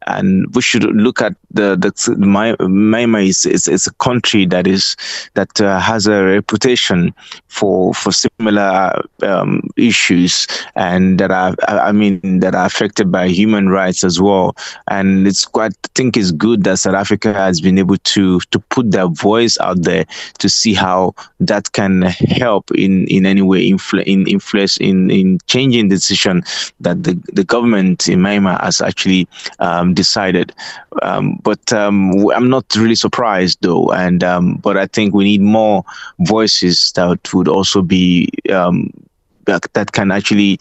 and 0.07 0.55
we 0.55 0.63
should 0.63 0.85
look 0.85 1.21
at 1.21 1.35
the 1.51 1.77
the 1.77 2.17
my 2.17 2.53
Myanmar 2.57 3.27
is, 3.27 3.45
is 3.45 3.69
is 3.69 3.87
a 3.87 3.93
country 3.95 4.47
that 4.47 4.67
is 4.67 4.97
that 5.35 5.61
uh, 5.61 5.79
has 5.79 6.07
a 6.07 6.25
reputation 6.25 7.15
for 7.49 7.93
for 7.95 8.13
similar 8.13 9.03
um, 9.23 9.63
issues 9.77 10.47
and 10.75 11.19
that 11.19 11.31
are 11.31 11.55
I 11.69 11.93
mean 11.93 12.41
that 12.41 12.55
are 12.55 12.67
affected 12.67 13.13
by 13.13 13.29
human 13.29 13.69
rights 13.69 14.05
as 14.05 14.21
well, 14.21 14.57
and 14.89 15.27
it's 15.27 15.45
quite 15.45 15.73
I 15.85 15.89
think 15.95 16.17
it's 16.17 16.31
good 16.31 16.65
that 16.65 16.79
South 16.79 16.95
Africa 16.95 17.33
has 17.35 17.61
been 17.61 17.79
able 17.79 17.99
to 17.99 18.41
to 18.41 18.59
put 18.59 18.91
their 18.91 19.09
voice 19.09 19.59
out 19.61 19.83
there 19.83 20.07
to 20.39 20.49
see 20.63 20.75
how 20.75 21.15
that 21.41 21.73
can 21.73 22.03
help 22.03 22.71
in, 22.73 23.07
in 23.09 23.27
any 23.27 23.43
way 23.43 23.69
influ- 23.69 24.05
in 24.05 24.27
influence 24.27 24.77
in, 24.79 25.11
in 25.11 25.39
changing 25.47 25.89
the 25.89 25.97
decision 25.97 26.43
that 26.81 27.03
the, 27.03 27.15
the 27.33 27.45
government 27.45 28.09
in 28.09 28.21
Myanmar 28.21 28.61
has 28.63 28.81
actually 28.81 29.29
um, 29.59 29.95
decided. 29.95 30.53
Um, 31.03 31.39
but 31.43 31.73
um, 31.73 32.29
I'm 32.31 32.49
not 32.51 32.65
really 32.77 32.95
surprised 32.95 33.59
though, 33.63 33.91
and 33.93 34.23
um, 34.23 34.57
but 34.57 34.77
I 34.77 34.87
think 34.87 35.15
we 35.15 35.25
need 35.25 35.41
more 35.41 35.85
voices 36.21 36.93
that 36.93 37.33
would 37.35 37.49
also 37.49 37.83
be 37.83 38.29
um, 38.51 38.91
that 39.45 39.93
can 39.93 40.11
actually 40.13 40.59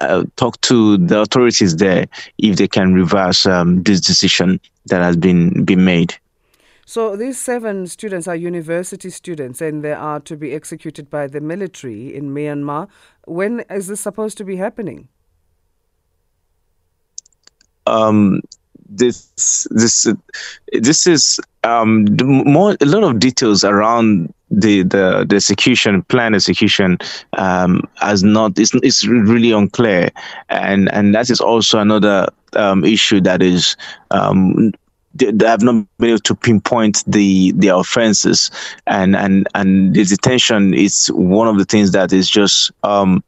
uh, 0.00 0.24
talk 0.36 0.60
to 0.60 0.98
the 0.98 1.20
authorities 1.20 1.76
there 1.76 2.06
if 2.38 2.56
they 2.56 2.68
can 2.68 2.94
reverse 2.94 3.46
um, 3.46 3.82
this 3.82 4.00
decision 4.00 4.60
that 4.86 5.00
has 5.00 5.16
been 5.16 5.64
been 5.64 5.84
made. 5.84 6.14
So 6.88 7.16
these 7.16 7.36
seven 7.36 7.88
students 7.88 8.28
are 8.28 8.36
university 8.36 9.10
students 9.10 9.60
and 9.60 9.82
they 9.82 9.92
are 9.92 10.20
to 10.20 10.36
be 10.36 10.54
executed 10.54 11.10
by 11.10 11.26
the 11.26 11.40
military 11.40 12.14
in 12.14 12.32
Myanmar. 12.32 12.88
When 13.26 13.64
is 13.68 13.88
this 13.88 14.00
supposed 14.00 14.38
to 14.38 14.44
be 14.44 14.54
happening? 14.54 15.08
Um, 17.88 18.40
this 18.88 19.66
this 19.72 20.06
this 20.72 21.08
is 21.08 21.40
um, 21.64 22.06
more 22.22 22.76
a 22.80 22.86
lot 22.86 23.02
of 23.02 23.18
details 23.18 23.64
around 23.64 24.32
the 24.52 24.84
the, 24.84 25.26
the 25.28 25.36
execution 25.36 26.04
plan 26.04 26.36
execution 26.36 26.98
um, 27.32 27.82
as 28.00 28.22
not 28.22 28.56
it's, 28.60 28.72
it's 28.74 29.04
really 29.04 29.50
unclear 29.50 30.10
and 30.50 30.88
and 30.92 31.16
that 31.16 31.30
is 31.30 31.40
also 31.40 31.80
another 31.80 32.28
um, 32.52 32.84
issue 32.84 33.20
that 33.20 33.42
is 33.42 33.76
um, 34.12 34.72
they 35.18 35.46
have 35.46 35.62
not 35.62 35.86
been 35.98 36.10
able 36.10 36.18
to 36.20 36.34
pinpoint 36.34 37.02
the 37.06 37.52
the 37.52 37.68
offenses 37.68 38.50
and 38.86 39.16
and 39.16 39.46
and 39.54 39.94
the 39.94 40.04
detention 40.04 40.74
is 40.74 41.08
one 41.08 41.48
of 41.48 41.58
the 41.58 41.64
things 41.64 41.92
that 41.92 42.12
is 42.12 42.28
just 42.28 42.70
um 42.82 43.22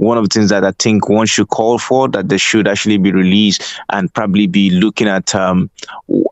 one 0.00 0.16
of 0.16 0.24
the 0.24 0.32
things 0.32 0.48
that 0.48 0.64
I 0.64 0.72
think 0.72 1.10
one 1.10 1.26
should 1.26 1.48
call 1.48 1.78
for 1.78 2.08
that 2.08 2.30
they 2.30 2.38
should 2.38 2.66
actually 2.66 2.96
be 2.96 3.12
released 3.12 3.62
and 3.90 4.12
probably 4.14 4.46
be 4.46 4.70
looking 4.70 5.08
at 5.08 5.34
um, 5.34 5.70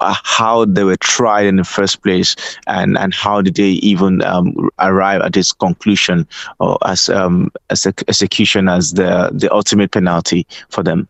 how 0.01 0.65
they 0.65 0.85
were 0.85 0.97
tried 0.97 1.45
in 1.45 1.57
the 1.57 1.65
first 1.65 2.03
place 2.03 2.35
and, 2.67 2.97
and 2.97 3.13
how 3.13 3.43
did 3.43 3.57
they 3.57 3.73
even 3.83 4.23
um, 4.23 4.71
arrive 4.79 5.21
at 5.21 5.35
this 5.35 5.53
conclusion 5.53 6.27
or 6.61 6.79
as 6.87 7.11
um, 7.11 7.53
as 7.69 7.85
execution 7.87 8.69
as 8.71 8.95
the 8.95 9.31
the 9.35 9.53
ultimate 9.53 9.91
penalty 9.91 10.47
for 10.71 10.83
them. 10.83 11.07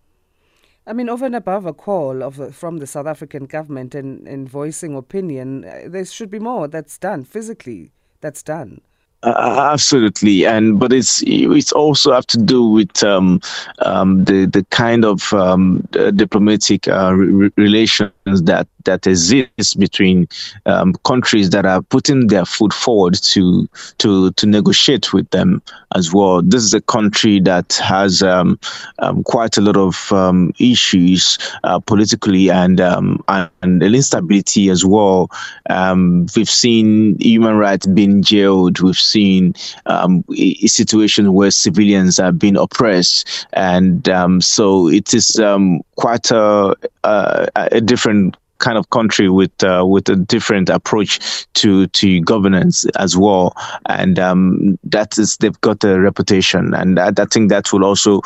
I 0.88 0.94
mean, 0.94 1.10
over 1.10 1.26
and 1.26 1.36
above 1.36 1.66
a 1.66 1.74
call 1.74 2.22
of 2.22 2.56
from 2.56 2.78
the 2.78 2.86
South 2.86 3.06
African 3.06 3.44
government 3.44 3.94
and, 3.94 4.26
and 4.26 4.48
voicing 4.48 4.96
opinion, 4.96 5.66
uh, 5.66 5.82
there 5.86 6.06
should 6.06 6.30
be 6.30 6.38
more 6.38 6.66
that's 6.66 6.96
done 6.96 7.24
physically. 7.24 7.92
That's 8.22 8.42
done. 8.42 8.80
Uh, 9.24 9.68
absolutely, 9.72 10.46
and 10.46 10.78
but 10.78 10.92
it's 10.92 11.24
it's 11.26 11.72
also 11.72 12.12
have 12.12 12.26
to 12.26 12.38
do 12.38 12.68
with 12.68 13.02
um, 13.02 13.40
um, 13.82 14.24
the 14.24 14.46
the 14.46 14.64
kind 14.70 15.04
of 15.04 15.32
um, 15.32 15.80
diplomatic 16.14 16.86
uh, 16.86 17.12
re- 17.14 17.50
relations 17.56 18.12
that 18.42 18.68
that 18.84 19.06
exists 19.08 19.74
between 19.74 20.28
um, 20.66 20.94
countries 21.04 21.50
that 21.50 21.66
are 21.66 21.82
putting 21.82 22.28
their 22.28 22.44
foot 22.44 22.72
forward 22.72 23.14
to 23.14 23.68
to 23.98 24.30
to 24.32 24.46
negotiate 24.46 25.12
with 25.12 25.28
them 25.30 25.60
as 25.96 26.12
well. 26.14 26.40
This 26.40 26.62
is 26.62 26.72
a 26.72 26.80
country 26.80 27.40
that 27.40 27.72
has 27.82 28.22
um, 28.22 28.58
um, 29.00 29.24
quite 29.24 29.56
a 29.56 29.60
lot 29.60 29.76
of 29.76 30.12
issues 30.60 31.38
uh, 31.64 31.80
politically 31.80 32.50
and 32.50 32.80
and 32.80 33.82
instability 33.82 34.68
as 34.70 34.84
well. 34.84 35.28
we've 36.36 36.48
seen 36.48 37.18
human 37.18 37.56
rights 37.56 37.86
being 37.86 38.22
jailed. 38.22 38.80
We've 38.80 38.96
seen 39.08 39.54
um, 39.86 40.24
situations 40.66 41.28
where 41.28 41.50
civilians 41.50 42.18
are 42.18 42.32
being 42.32 42.56
oppressed, 42.56 43.46
and 43.52 44.08
um, 44.08 44.40
so 44.40 44.88
it 44.88 45.14
is 45.14 45.38
um, 45.38 45.80
quite 45.96 46.30
a, 46.30 46.74
a, 47.04 47.48
a 47.54 47.80
different 47.80 48.36
kind 48.58 48.76
of 48.76 48.90
country 48.90 49.28
with 49.28 49.62
uh, 49.62 49.84
with 49.86 50.08
a 50.08 50.16
different 50.16 50.68
approach 50.68 51.46
to 51.54 51.86
to 51.88 52.20
governance 52.20 52.84
as 52.96 53.16
well, 53.16 53.56
and 53.86 54.18
um, 54.18 54.78
that 54.84 55.18
is 55.18 55.36
they've 55.38 55.60
got 55.60 55.82
a 55.84 55.98
reputation, 55.98 56.74
and 56.74 56.98
I, 56.98 57.08
I, 57.08 57.24
think 57.24 57.48
that 57.50 57.72
will 57.72 57.84
also 57.84 58.20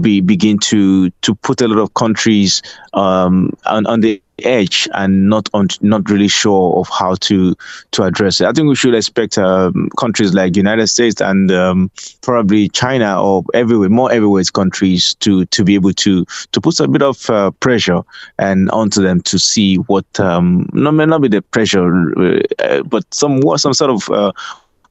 be 0.00 0.20
begin 0.20 0.58
to 0.70 1.10
to 1.10 1.34
put 1.34 1.60
a 1.60 1.68
lot 1.68 1.80
of 1.80 1.94
countries 1.94 2.62
um, 2.94 3.52
on, 3.66 3.86
on 3.86 4.00
the 4.00 4.22
edge 4.44 4.88
and 4.94 5.28
not 5.28 5.48
on, 5.54 5.68
not 5.80 6.08
really 6.10 6.28
sure 6.28 6.78
of 6.78 6.88
how 6.88 7.14
to 7.16 7.54
to 7.92 8.02
address 8.02 8.40
it. 8.40 8.46
I 8.46 8.52
think 8.52 8.68
we 8.68 8.74
should 8.76 8.94
expect 8.94 9.38
um, 9.38 9.90
countries 9.98 10.34
like 10.34 10.56
United 10.56 10.86
States 10.88 11.20
and 11.20 11.50
um, 11.50 11.90
probably 12.22 12.68
China 12.68 13.22
or 13.22 13.44
everywhere 13.54 13.88
more 13.88 14.10
heavyweight 14.10 14.52
countries 14.52 15.14
to 15.16 15.44
to 15.46 15.64
be 15.64 15.74
able 15.74 15.92
to 15.94 16.24
to 16.52 16.60
put 16.60 16.80
a 16.80 16.88
bit 16.88 17.02
of 17.02 17.28
uh, 17.30 17.50
pressure 17.52 18.02
and 18.38 18.70
onto 18.70 19.02
them 19.02 19.20
to 19.22 19.38
see 19.38 19.76
what 19.76 20.20
um, 20.20 20.68
no 20.72 20.92
may 20.92 21.06
not 21.06 21.22
be 21.22 21.28
the 21.28 21.42
pressure, 21.42 22.42
uh, 22.58 22.82
but 22.82 23.04
some 23.12 23.40
some 23.56 23.74
sort 23.74 23.90
of 23.90 24.10
uh, 24.10 24.32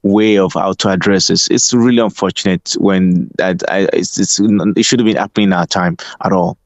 way 0.04 0.38
of 0.38 0.54
how 0.54 0.74
to 0.74 0.90
address 0.90 1.28
this. 1.28 1.48
It's 1.50 1.74
really 1.74 2.00
unfortunate 2.00 2.76
when 2.80 3.30
I, 3.40 3.56
it's, 3.94 4.18
it's, 4.18 4.40
it 4.40 4.84
should 4.84 5.00
have 5.00 5.06
been 5.06 5.18
happening 5.18 5.54
at 5.54 5.60
our 5.60 5.66
time 5.66 5.98
at 6.24 6.32
all. 6.32 6.58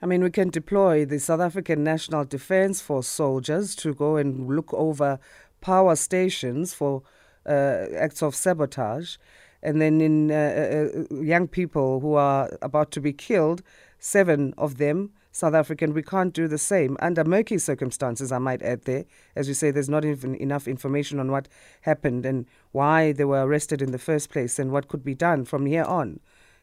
I 0.00 0.06
mean, 0.06 0.22
we 0.22 0.30
can 0.30 0.50
deploy 0.50 1.04
the 1.04 1.18
South 1.18 1.40
African 1.40 1.82
National 1.82 2.24
Defence 2.24 2.80
Force 2.80 3.08
soldiers 3.08 3.74
to 3.76 3.92
go 3.94 4.16
and 4.16 4.48
look 4.48 4.72
over 4.72 5.18
power 5.60 5.96
stations 5.96 6.72
for 6.72 7.02
uh, 7.44 7.86
acts 7.96 8.22
of 8.22 8.36
sabotage. 8.36 9.16
And 9.60 9.82
then 9.82 10.00
in 10.00 10.30
uh, 10.30 10.34
uh, 11.10 11.14
young 11.16 11.48
people 11.48 11.98
who 11.98 12.14
are 12.14 12.48
about 12.62 12.92
to 12.92 13.00
be 13.00 13.12
killed, 13.12 13.62
seven 13.98 14.54
of 14.56 14.78
them 14.78 15.10
South 15.32 15.54
African, 15.54 15.94
we 15.94 16.02
can't 16.02 16.32
do 16.32 16.48
the 16.48 16.58
same 16.58 16.96
under 17.00 17.24
murky 17.24 17.58
circumstances. 17.58 18.32
I 18.32 18.38
might 18.38 18.62
add 18.62 18.82
there, 18.82 19.04
as 19.36 19.46
you 19.46 19.54
say, 19.54 19.70
there's 19.70 19.88
not 19.88 20.04
even 20.04 20.34
enough 20.36 20.66
information 20.66 21.20
on 21.20 21.30
what 21.30 21.48
happened 21.82 22.24
and 22.24 22.46
why 22.72 23.12
they 23.12 23.24
were 23.24 23.44
arrested 23.44 23.82
in 23.82 23.92
the 23.92 23.98
first 23.98 24.30
place 24.30 24.58
and 24.58 24.72
what 24.72 24.88
could 24.88 25.04
be 25.04 25.14
done 25.14 25.44
from 25.44 25.66
here 25.66 25.84
on. 25.84 26.20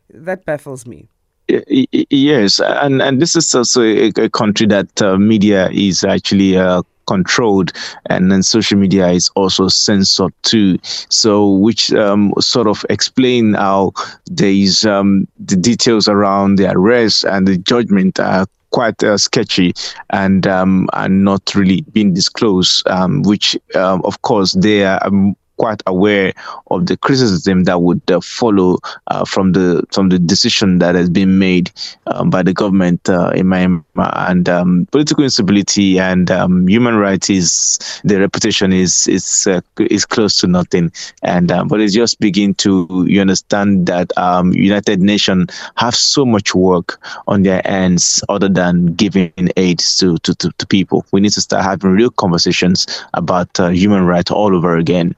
That 0.10 0.46
baffles 0.46 0.86
me. 0.86 1.10
Yes, 1.48 2.60
and 2.60 3.02
and 3.02 3.22
this 3.22 3.36
is 3.36 3.54
also 3.54 3.84
a, 3.84 4.08
a 4.18 4.30
country 4.30 4.66
that 4.68 5.02
uh, 5.02 5.18
media 5.18 5.70
is 5.70 6.04
actually 6.04 6.58
uh, 6.58 6.82
controlled, 7.06 7.72
and 8.08 8.32
then 8.32 8.42
social 8.42 8.78
media 8.80 9.10
is 9.10 9.30
also 9.36 9.68
censored 9.68 10.34
too. 10.42 10.80
So, 11.10 11.52
which 11.52 11.94
um, 11.94 12.34
sort 12.40 12.68
of 12.68 12.84
explain 12.90 13.54
how 13.54 13.94
there 14.26 14.50
is 14.50 14.86
um, 14.86 15.28
the 15.40 15.56
details 15.56 16.08
around 16.08 16.56
the 16.56 16.72
arrest 16.72 17.26
and 17.26 17.48
the 17.48 17.58
judgment 17.58 18.20
are 18.20 18.48
quite 18.72 19.02
uh, 19.04 19.18
sketchy 19.18 19.74
and 20.10 20.48
um, 20.48 20.90
are 20.94 21.10
not 21.10 21.54
really 21.54 21.82
being 21.94 22.14
disclosed, 22.14 22.86
um, 22.88 23.22
which 23.22 23.56
um, 23.76 24.02
of 24.04 24.22
course 24.24 24.54
they 24.54 24.84
are 24.84 25.00
um, 25.06 25.36
quite 25.58 25.82
aware 25.88 26.34
of 26.72 26.86
the 26.86 26.98
criticism 26.98 27.64
that 27.64 27.82
would 27.82 28.02
uh, 28.12 28.20
follow 28.22 28.78
uh, 29.08 29.26
from 29.26 29.54
the 29.54 29.84
from 29.92 30.10
the 30.10 30.20
decision 30.20 30.80
that 30.80 30.96
has 30.96 31.10
been 31.10 31.40
made 31.40 31.72
um, 32.08 32.30
by 32.30 32.44
the 32.44 32.54
government 32.54 33.08
uh, 33.10 33.32
in 33.36 33.48
Myanmar. 33.48 33.84
And 34.30 34.48
um, 34.50 34.88
political 34.92 35.24
instability 35.24 36.00
and 36.00 36.30
um, 36.32 36.68
human 36.68 36.96
rights 36.96 37.30
is 37.30 38.02
the 38.04 38.20
reputation 38.20 38.74
is 38.74 39.08
is 39.08 39.48
uh, 39.48 39.62
is 39.78 40.06
close 40.06 40.38
to 40.38 40.48
nothing. 40.48 40.92
And 41.24 41.52
uh, 41.52 41.64
but 41.66 41.80
it's 41.82 41.94
just 41.94 42.20
begin 42.20 42.54
to 42.56 43.06
you 43.08 43.22
understand 43.22 43.88
that 43.88 44.16
um, 44.18 44.54
United 44.54 45.02
Nations 45.02 45.50
have 45.76 45.96
so 45.96 46.26
much 46.26 46.54
work 46.56 47.00
on 47.28 47.44
their 47.44 47.62
hands 47.66 48.24
other 48.30 48.50
than 48.50 48.94
giving 48.96 49.32
aid 49.58 49.80
to, 49.80 50.18
to, 50.20 50.36
to, 50.36 50.52
to 50.58 50.68
people. 50.68 51.06
We 51.12 51.22
need 51.22 51.34
to 51.34 51.42
start 51.42 51.64
having 51.64 51.92
real 51.92 52.10
conversations 52.10 52.86
about 53.14 53.60
uh, 53.60 53.70
human 53.70 54.06
rights 54.06 54.32
all 54.32 54.56
over 54.56 54.78
again 54.78 55.16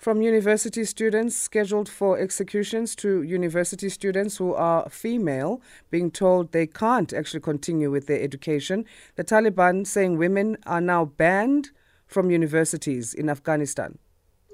from 0.00 0.22
university 0.22 0.82
students 0.82 1.36
scheduled 1.36 1.86
for 1.86 2.18
executions 2.18 2.96
to 2.96 3.20
university 3.20 3.90
students 3.90 4.38
who 4.38 4.54
are 4.54 4.88
female 4.88 5.60
being 5.90 6.10
told 6.10 6.52
they 6.52 6.66
can't 6.66 7.12
actually 7.12 7.40
continue 7.40 7.90
with 7.90 8.06
their 8.06 8.22
education. 8.22 8.86
The 9.16 9.24
Taliban 9.24 9.86
saying 9.86 10.16
women 10.16 10.56
are 10.64 10.80
now 10.80 11.04
banned 11.04 11.70
from 12.06 12.30
universities 12.30 13.12
in 13.12 13.28
Afghanistan. 13.28 13.98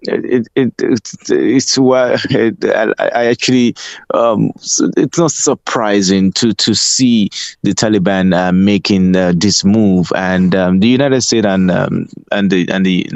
It, 0.08 0.48
it, 0.54 0.72
it 0.82 1.30
it's 1.30 1.78
why 1.78 2.16
it, 2.30 2.64
I, 2.64 2.92
I, 2.98 3.26
actually 3.26 3.74
um, 4.14 4.50
it's 4.96 5.18
not 5.18 5.30
surprising 5.30 6.32
to 6.32 6.52
to 6.54 6.74
see 6.74 7.30
the 7.62 7.72
Taliban 7.72 8.34
uh, 8.34 8.52
making 8.52 9.16
uh, 9.16 9.32
this 9.36 9.64
move 9.64 10.12
and 10.14 10.54
um, 10.54 10.80
the 10.80 10.88
United 10.88 11.20
States 11.22 11.46
and 11.46 11.70
um, 11.70 12.08
and 12.32 12.50
the 12.50 12.68
and 12.70 12.84
the 12.84 13.08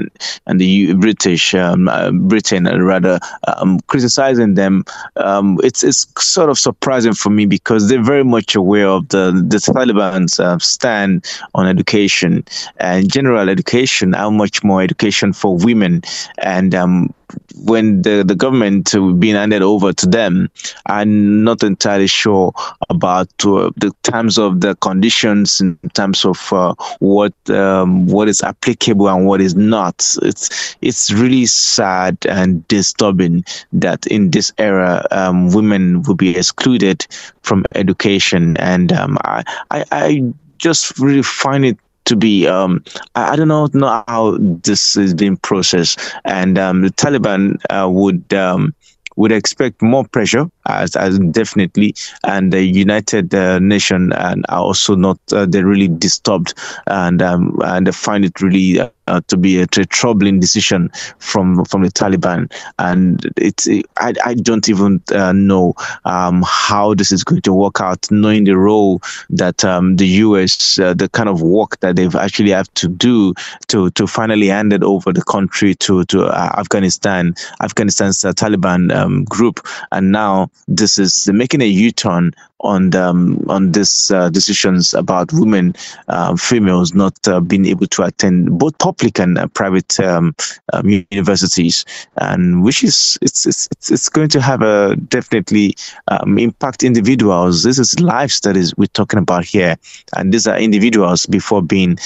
and 0.46 0.60
the 0.60 0.94
British 0.94 1.54
um, 1.54 1.88
uh, 1.88 2.10
Britain 2.10 2.64
rather 2.64 3.18
um, 3.46 3.80
criticizing 3.86 4.54
them. 4.54 4.84
Um, 5.16 5.58
it's 5.62 5.82
it's 5.82 6.06
sort 6.22 6.50
of 6.50 6.58
surprising 6.58 7.14
for 7.14 7.30
me 7.30 7.46
because 7.46 7.88
they're 7.88 8.02
very 8.02 8.24
much 8.24 8.54
aware 8.54 8.88
of 8.88 9.08
the 9.08 9.32
the 9.32 9.58
Taliban's 9.58 10.40
uh, 10.40 10.58
stand 10.58 11.24
on 11.54 11.66
education 11.66 12.44
and 12.78 13.10
general 13.10 13.48
education, 13.48 14.12
how 14.12 14.30
much 14.30 14.64
more 14.64 14.82
education 14.82 15.32
for 15.32 15.56
women 15.56 16.02
and 16.38 16.74
um, 16.80 17.14
when 17.56 18.02
the, 18.02 18.24
the 18.26 18.34
government 18.34 18.94
being 19.18 19.34
handed 19.34 19.62
over 19.62 19.92
to 19.92 20.06
them, 20.06 20.50
I'm 20.86 21.44
not 21.44 21.62
entirely 21.62 22.06
sure 22.06 22.52
about 22.88 23.28
uh, 23.44 23.70
the 23.76 23.92
terms 24.02 24.38
of 24.38 24.60
the 24.60 24.74
conditions 24.76 25.60
in 25.60 25.78
terms 25.94 26.24
of 26.24 26.52
uh, 26.52 26.74
what 26.98 27.34
um, 27.50 28.06
what 28.06 28.28
is 28.28 28.42
applicable 28.42 29.08
and 29.08 29.26
what 29.26 29.40
is 29.40 29.54
not. 29.54 30.04
It's 30.22 30.76
it's 30.80 31.12
really 31.12 31.46
sad 31.46 32.18
and 32.26 32.66
disturbing 32.68 33.44
that 33.72 34.06
in 34.06 34.30
this 34.30 34.52
era 34.58 35.06
um, 35.10 35.50
women 35.52 36.02
will 36.02 36.16
be 36.16 36.36
excluded 36.36 37.06
from 37.42 37.64
education, 37.74 38.56
and 38.56 38.92
um, 38.92 39.18
I, 39.24 39.44
I 39.70 39.84
I 39.90 40.22
just 40.58 40.98
really 40.98 41.22
find 41.22 41.64
it 41.64 41.78
to 42.10 42.16
be 42.16 42.46
um, 42.46 42.84
I, 43.14 43.30
I, 43.30 43.36
don't 43.36 43.48
know, 43.48 43.68
know 43.72 44.04
how 44.08 44.36
this 44.38 44.96
is 44.96 45.14
being 45.14 45.36
processed. 45.38 45.98
And 46.24 46.58
um, 46.58 46.82
the 46.82 46.90
taliban 46.90 47.56
uh, 47.70 47.88
would 47.88 48.34
um, 48.34 48.74
would 49.16 49.32
expect 49.32 49.82
more 49.82 50.04
pressure 50.04 50.50
as, 50.66 50.96
as 50.96 51.18
definitely. 51.18 51.94
And 52.24 52.52
the 52.52 52.64
united 52.64 53.34
uh, 53.34 53.58
nation 53.60 54.12
and 54.12 54.44
are 54.48 54.62
also 54.62 54.94
not 54.94 55.18
uh, 55.32 55.46
they're 55.46 55.66
really 55.66 55.88
disturbed 55.88 56.54
and 56.86 57.22
um, 57.22 57.58
and 57.64 57.86
they 57.86 57.92
find 57.92 58.24
it 58.24 58.40
really 58.40 58.80
uh, 59.10 59.20
to 59.26 59.36
be 59.36 59.60
a, 59.60 59.64
a, 59.64 59.84
troubling 59.86 60.38
decision 60.38 60.90
from 61.18 61.64
from 61.64 61.82
the 61.82 61.90
Taliban, 61.90 62.50
and 62.78 63.30
it's 63.36 63.68
I, 63.96 64.14
I 64.24 64.34
don't 64.34 64.68
even 64.68 65.02
uh, 65.12 65.32
know 65.32 65.74
um, 66.04 66.44
how 66.46 66.94
this 66.94 67.10
is 67.10 67.24
going 67.24 67.42
to 67.42 67.52
work 67.52 67.80
out, 67.80 68.10
knowing 68.10 68.44
the 68.44 68.56
role 68.56 69.02
that 69.30 69.64
um, 69.64 69.96
the 69.96 70.06
U.S. 70.24 70.78
Uh, 70.78 70.94
the 70.94 71.08
kind 71.08 71.28
of 71.28 71.42
work 71.42 71.80
that 71.80 71.96
they've 71.96 72.14
actually 72.14 72.50
have 72.50 72.72
to 72.74 72.88
do 72.88 73.34
to 73.68 73.90
to 73.90 74.06
finally 74.06 74.46
hand 74.46 74.72
it 74.72 74.84
over 74.84 75.12
the 75.12 75.24
country 75.24 75.74
to 75.76 76.04
to 76.04 76.24
uh, 76.26 76.54
Afghanistan, 76.56 77.34
Afghanistan's 77.60 78.24
uh, 78.24 78.32
Taliban 78.32 78.94
um, 78.94 79.24
group, 79.24 79.66
and 79.90 80.12
now 80.12 80.50
this 80.68 80.98
is 80.98 81.28
making 81.32 81.62
a 81.62 81.66
U-turn 81.66 82.32
on 82.60 82.90
the, 82.90 83.02
um, 83.02 83.44
on 83.48 83.72
these 83.72 84.10
uh, 84.10 84.28
decisions 84.28 84.94
about 84.94 85.32
women, 85.32 85.74
uh, 86.08 86.36
females 86.36 86.94
not 86.94 87.16
uh, 87.28 87.40
being 87.40 87.66
able 87.66 87.86
to 87.86 88.02
attend 88.02 88.58
both 88.58 88.76
public 88.78 89.18
and 89.18 89.38
uh, 89.38 89.46
private 89.48 89.98
um, 90.00 90.34
um, 90.72 90.88
universities, 91.10 91.84
and 92.16 92.62
which 92.62 92.84
is 92.84 93.18
it's, 93.22 93.46
it's 93.46 93.68
it's 93.90 94.08
going 94.08 94.28
to 94.28 94.40
have 94.40 94.62
a 94.62 94.96
definitely 94.96 95.74
um, 96.08 96.38
impact 96.38 96.82
individuals. 96.82 97.62
This 97.62 97.78
is 97.78 97.98
lives 98.00 98.40
that 98.40 98.56
is 98.56 98.76
we're 98.76 98.86
talking 98.86 99.18
about 99.18 99.44
here, 99.44 99.76
and 100.16 100.32
these 100.32 100.46
are 100.46 100.58
individuals 100.58 101.26
before 101.26 101.62
being 101.62 101.98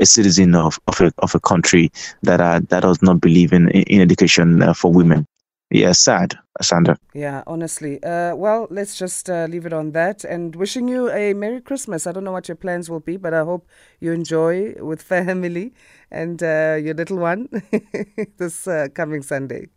a 0.00 0.06
citizen 0.06 0.56
of, 0.56 0.80
of, 0.88 1.00
a, 1.00 1.12
of 1.18 1.36
a 1.36 1.40
country 1.40 1.92
that 2.24 2.40
are, 2.40 2.58
that 2.58 2.80
does 2.80 3.00
not 3.00 3.20
believe 3.20 3.52
in, 3.52 3.70
in 3.70 4.00
education 4.00 4.60
uh, 4.60 4.74
for 4.74 4.92
women 4.92 5.24
yeah, 5.74 5.92
sad, 5.92 6.38
Sandra. 6.62 6.96
Yeah, 7.14 7.42
honestly. 7.46 8.02
Uh, 8.02 8.34
well, 8.36 8.68
let's 8.70 8.96
just 8.96 9.28
uh, 9.28 9.46
leave 9.50 9.66
it 9.66 9.72
on 9.72 9.90
that 9.92 10.24
and 10.24 10.54
wishing 10.54 10.88
you 10.88 11.10
a 11.10 11.34
Merry 11.34 11.60
Christmas. 11.60 12.06
I 12.06 12.12
don't 12.12 12.24
know 12.24 12.32
what 12.32 12.48
your 12.48 12.56
plans 12.56 12.88
will 12.88 13.00
be, 13.00 13.16
but 13.16 13.34
I 13.34 13.42
hope 13.42 13.66
you 14.00 14.12
enjoy 14.12 14.74
with 14.78 15.02
family 15.14 15.72
and 16.10 16.42
uh, 16.42 16.78
your 16.80 16.94
little 16.94 17.18
one 17.18 17.48
this 18.38 18.68
uh, 18.68 18.88
coming 18.94 19.22
Sunday. 19.22 19.68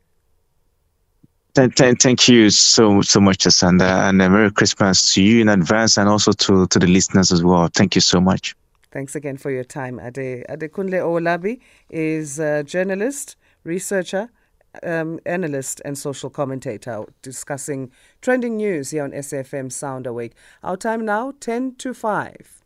Thank 1.55 2.27
you 2.27 2.51
so 2.51 3.01
so 3.01 3.19
much, 3.19 3.39
Asanda, 3.39 4.07
and 4.07 4.21
a 4.21 4.29
Merry 4.29 4.51
Christmas 4.51 5.15
to 5.15 5.23
you 5.23 5.41
in 5.41 5.49
advance, 5.49 5.97
and 5.97 6.07
also 6.07 6.31
to, 6.31 6.67
to 6.67 6.77
the 6.77 6.86
listeners 6.86 7.31
as 7.31 7.43
well. 7.43 7.67
Thank 7.73 7.95
you 7.95 8.01
so 8.01 8.21
much. 8.21 8.55
Thanks 8.91 9.15
again 9.15 9.38
for 9.38 9.49
your 9.49 9.63
time, 9.63 9.99
Ade. 9.99 10.45
Adekunle 10.47 11.01
Owolabi 11.01 11.60
is 11.89 12.38
a 12.38 12.63
journalist, 12.63 13.36
researcher, 13.63 14.29
um, 14.83 15.19
analyst 15.25 15.81
and 15.85 15.97
social 15.97 16.29
commentator 16.29 17.05
discussing 17.21 17.91
trending 18.21 18.57
news 18.57 18.91
here 18.91 19.03
on 19.03 19.11
SFM 19.11 19.71
Sound 19.71 20.07
Awake. 20.07 20.33
Our 20.63 20.77
time 20.77 21.05
now, 21.05 21.33
10 21.39 21.75
to 21.75 21.93
5. 21.93 22.57